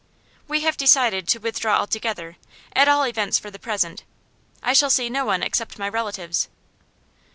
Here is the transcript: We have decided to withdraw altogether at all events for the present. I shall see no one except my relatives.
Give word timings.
We 0.47 0.61
have 0.61 0.77
decided 0.77 1.27
to 1.27 1.37
withdraw 1.39 1.77
altogether 1.77 2.37
at 2.75 2.87
all 2.87 3.03
events 3.05 3.37
for 3.37 3.51
the 3.51 3.59
present. 3.59 4.03
I 4.63 4.73
shall 4.73 4.89
see 4.89 5.11
no 5.11 5.25
one 5.25 5.43
except 5.43 5.77
my 5.77 5.87
relatives. 5.87 6.49